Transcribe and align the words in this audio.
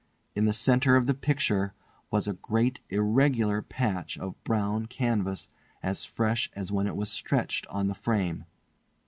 In 0.33 0.45
the 0.45 0.51
centre 0.53 0.95
of 0.95 1.05
the 1.05 1.13
picture 1.13 1.75
was 2.09 2.27
a 2.27 2.33
great 2.33 2.79
irregular 2.89 3.61
patch 3.61 4.17
of 4.17 4.43
brown 4.43 4.87
canvas, 4.87 5.47
as 5.83 6.05
fresh 6.05 6.49
as 6.55 6.71
when 6.71 6.87
it 6.87 6.95
was 6.95 7.11
stretched 7.11 7.67
on 7.67 7.85
the 7.85 7.93
frame. 7.93 8.45